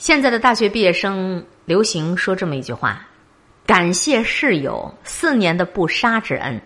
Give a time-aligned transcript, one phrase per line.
[0.00, 3.06] 现在的大学毕业生流行说这么一句话
[3.66, 6.58] ：“感谢室友四年的不杀之恩。”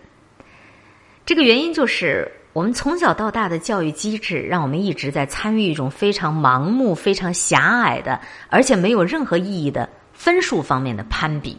[1.25, 8.17] 这个原因就是我们从小到大的教育机制，让我们一直在参与一种非常盲目、非常狭隘的，
[8.49, 11.57] 而且没有任何意义的分数方面的攀比，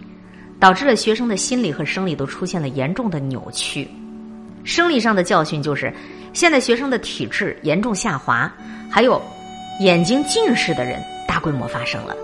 [0.59, 3.87] 导致了学生的心理和生理都出现了严重的扭曲。
[4.65, 5.93] 生理上的教训就是，
[6.33, 8.51] 现在学生的体质严重下滑，
[8.91, 9.21] 还有
[9.81, 10.99] 眼睛近视的人。
[11.37, 12.17] 大规模发生了，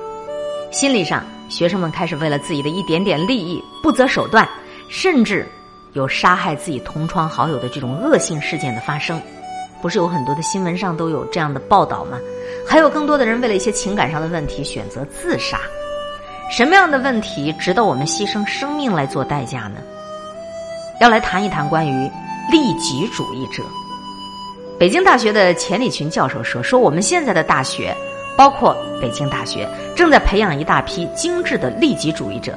[0.70, 4.48] 心理上，学生们开始为了自己的一点点利益不择手段，
[4.88, 5.46] 甚至
[5.92, 9.20] 有杀害自己同窗好友的这种恶性事件的发生。
[9.82, 12.18] 不是有很多的新闻上都有这样的报道吗？
[12.66, 15.60] 还有更多的人为了一些情感上的问题选择自杀。
[16.50, 19.82] 什么样的问题值得我们牺牲生命来做代价呢？
[21.02, 22.10] 要来谈一谈关于
[22.50, 23.62] 利己主义者。
[24.78, 27.94] 北京大学的钱理群教授说：“说我们现在的大学。”
[28.36, 32.56] 包括北京大学正在培养一大批精致的利己主义者，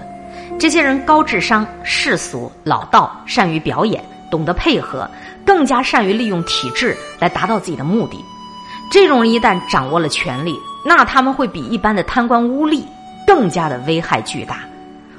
[0.60, 5.10] 这些人高智商、世俗、老道，善于表演，懂得配合，
[5.46, 8.18] 更加善于利用体制来达到自己的目的。
[8.92, 12.84] 这种人一旦掌握了权力，那他们会比一般的贪官污吏
[13.28, 14.60] 更加的危害巨大。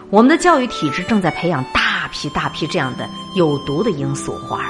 [0.08, 4.60] 我们的教育体制正在培养大批大批这样的有毒的罂粟花。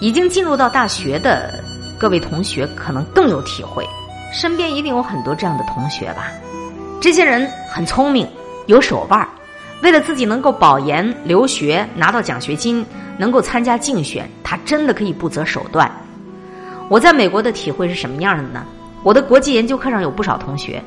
[0.00, 1.62] 已经进入到大学的
[1.98, 3.86] 各位同学可能更有体会。
[4.32, 6.30] 身边一定有很多这样的同学吧？
[7.00, 8.28] 这些人很聪明，
[8.66, 9.28] 有手腕儿，
[9.82, 12.84] 为了自己能够保研、留学、拿到奖学金，
[13.18, 15.90] 能够参加竞选，他真的可以不择手段。
[16.88, 18.64] 我在美国的体会是什么样的呢？
[19.02, 20.82] 我的国际研究课上有不少同学，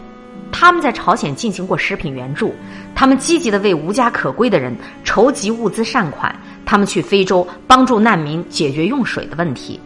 [0.51, 2.53] 他们在朝鲜进行过食品援助，
[2.93, 6.33] 他们积极的为无家可归的人筹集物资善款，
[6.65, 9.79] 他们去非洲帮助难民解决用水的问题。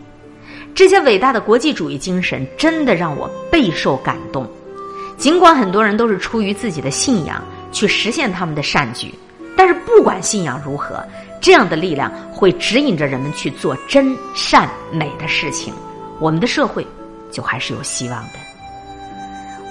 [0.77, 4.47] 这些伟大的国际主义精神真的让我备受感动。
[5.17, 9.11] 尽管很多人都是出于自己的信仰去实现他们的善举，
[9.55, 11.03] 但是不管信仰如何，
[11.41, 15.73] 这样的力量会指引着人们去做真善美的事情，
[16.19, 16.85] 我们的社会
[17.31, 18.33] 就还是有希望的。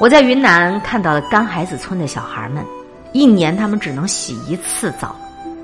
[0.00, 2.64] 我在云南看到了干孩子村的小孩们，
[3.12, 5.14] 一年他们只能洗一次澡，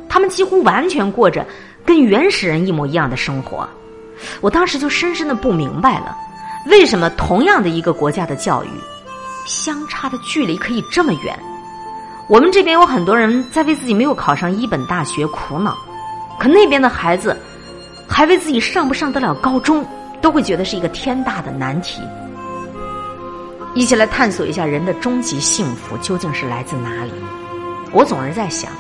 [0.09, 1.45] 他们几乎完全过着
[1.85, 3.69] 跟原始人一模一样的生活。
[4.41, 6.17] 我当时就深深的不明白了，
[6.67, 8.69] 为什么同样的一个国家的教育，
[9.47, 11.39] 相差的距离可以这么远？
[12.29, 15.77] 我们这边有很多人在为自己没有考上一本大学苦恼，
[16.39, 17.37] 可那边的孩子，
[18.09, 19.85] 还为自己上不上得了高中，
[20.21, 22.01] 都会觉得是一个天大的难题。
[23.75, 27.13] 一起来探索一下人的终极幸福究竟是来自哪里？
[27.91, 28.71] 我总是在想，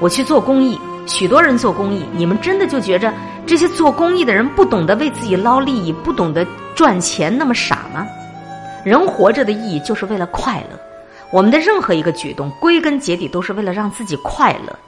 [0.00, 0.78] 我去做公益。
[1.06, 3.12] 许多人做公益，你们真的就觉着
[3.48, 8.06] 这些做公益的人不懂得为自己捞利益，不懂得赚钱，那么傻吗？
[8.84, 10.78] 人活着的意义就是为了快乐。
[11.30, 14.78] 我们的任何一个举动，归根结底都是为了让自己快乐。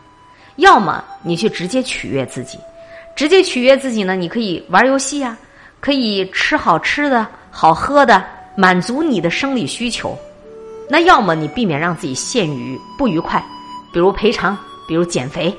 [0.56, 2.58] 要么你去直接取悦自己，
[3.16, 4.14] 直接取悦自己呢？
[4.14, 5.34] 你可以玩游戏啊，
[5.80, 8.22] 可以吃好吃的好喝的，
[8.56, 10.14] 满足你的生理需求。
[10.86, 13.42] 那要么你避免让自己陷于不愉快，
[13.90, 14.54] 比如赔偿，
[14.86, 15.56] 比如减肥。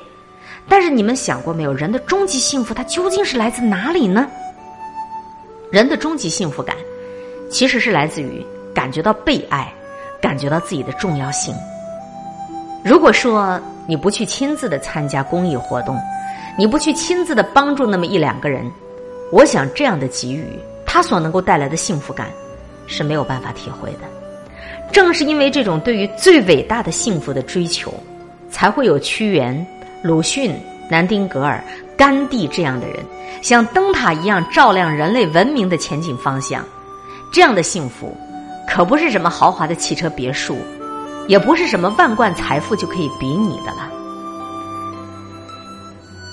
[0.68, 4.26] 但是你们想过没有，人的终极幸福它究竟是来自哪里呢？
[5.70, 6.76] 人的终极幸福感，
[7.50, 9.72] 其实是来自于感觉到被爱，
[10.20, 11.54] 感觉到自己的重要性。
[12.84, 15.98] 如果说你不去亲自的参加公益活动，
[16.58, 18.70] 你不去亲自的帮助那么一两个人，
[19.30, 22.28] 我想这样的给予，他所能够带来的幸福感
[22.86, 24.00] 是没有办法体会的。
[24.92, 27.92] 正是因为这种对于最伟大的幸福的追求，
[28.50, 29.66] 才会有屈原。
[30.02, 30.52] 鲁迅、
[30.90, 31.62] 南丁格尔、
[31.96, 32.96] 甘地这样的人，
[33.40, 36.64] 像灯塔一样照亮人类文明的前进方向。
[37.32, 38.16] 这样的幸福，
[38.68, 40.58] 可不是什么豪华的汽车别墅，
[41.28, 43.88] 也不是什么万贯财富就可以比拟的了。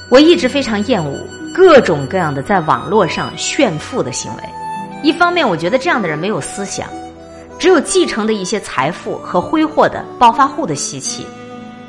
[0.09, 1.15] 我一直非常厌恶
[1.53, 4.43] 各种各样的在网络上炫富的行为。
[5.03, 6.89] 一方面，我觉得这样的人没有思想，
[7.59, 11.23] 只有继承的一些财富和挥霍的暴发户的习气。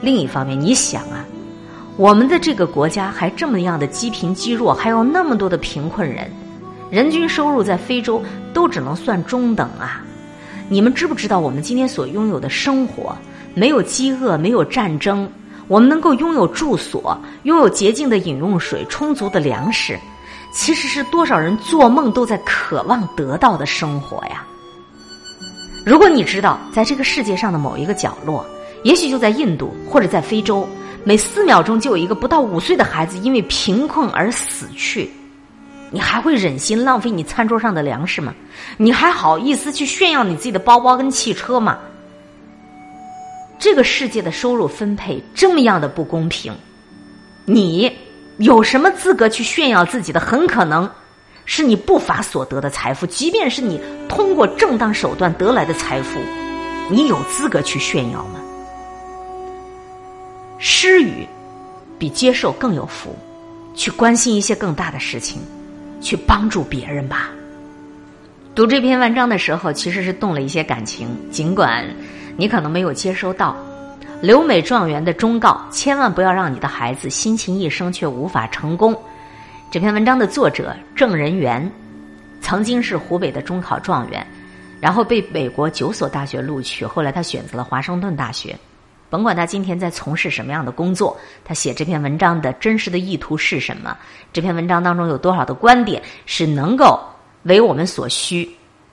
[0.03, 1.25] 另一方面，你想啊。
[1.97, 6.31] 我们的这个国家还这么样的积贫积弱，还有那么多的贫困人，
[6.91, 8.23] 人均收入在非洲
[8.55, 10.03] 都只能算中等啊！
[10.69, 13.15] 你们知不知道我们今天所拥有的生活，
[13.55, 15.31] 没有饥饿，没有战争，
[15.69, 19.99] 我们能够拥有住所，拥有洁净的饮用水，充足的粮食，
[20.53, 24.43] 其实是多少人做梦都在渴望得到的生活呀！
[25.85, 28.47] 如果你知道，在这个世界上的某一个角落，
[28.85, 30.67] 也许就在印度或者在非洲。
[31.03, 35.11] 每四秒钟就有一个不到五岁的孩子因为贫困而死去，
[35.91, 38.35] 你还会忍心浪费你餐桌上的粮食吗？
[38.77, 41.79] 你还好意思去炫耀你自己的包包跟汽车吗？
[43.59, 46.55] 这个世界的收入分配这么样的不公平，
[47.45, 47.91] 你
[48.39, 50.21] 有什么资格去炫耀自己的？
[50.21, 50.89] 很可能
[51.45, 56.21] 是你不法所得的财富，即便是你通过正当手段得来的财富，
[56.91, 58.41] 你有资格去炫耀吗？
[60.61, 61.27] 施予
[61.99, 63.17] 比接受更有福，
[63.75, 65.43] 去关心一些更大的事情。
[66.03, 67.29] 去帮助别人吧。
[68.55, 71.85] 读这篇文章的时候，其实是动了一些感情，尽管
[72.39, 73.55] 你可能没有接收到
[74.23, 78.99] 留美状元的忠告，千万不要让你的孩子辛勤一生却无法成功。
[79.71, 81.71] 这篇文章的作者郑仁元，
[82.41, 84.27] 曾经是湖北的中考状元，
[84.81, 88.59] 然后被美国九所大学录取，后来他选择了华盛顿大学。
[89.11, 93.95] 甭管他今天在从事什么样的工作，他写这篇文章的真实的意图是什么？
[94.33, 96.99] 这篇文章当中有多少的观点是能够
[97.43, 98.49] 为我们所需？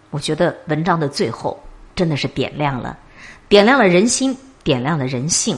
[0.10, 1.62] 我觉得文章的最后
[1.96, 2.98] 真的是点亮了，
[3.48, 5.58] 点亮了人心，点亮了人性。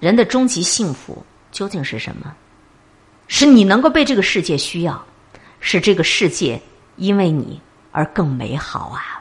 [0.00, 2.32] 人的终极幸福究竟是什么？
[3.26, 5.02] 是你能够被这个世界需要，
[5.60, 6.60] 是这个世界
[6.96, 9.17] 因为你而更美好啊！